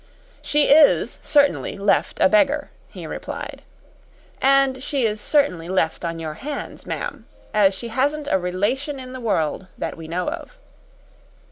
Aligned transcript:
"She 0.41 0.63
is 0.63 1.19
certainly 1.21 1.77
left 1.77 2.19
a 2.19 2.27
beggar," 2.27 2.71
he 2.89 3.05
replied. 3.05 3.61
"And 4.41 4.81
she 4.81 5.05
is 5.05 5.21
certainly 5.21 5.69
left 5.69 6.03
on 6.03 6.17
your 6.17 6.33
hands, 6.33 6.87
ma'am 6.87 7.27
as 7.53 7.75
she 7.75 7.89
hasn't 7.89 8.27
a 8.31 8.39
relation 8.39 8.99
in 8.99 9.13
the 9.13 9.19
world 9.21 9.67
that 9.77 9.97
we 9.97 10.07
know 10.07 10.27
of." 10.27 10.57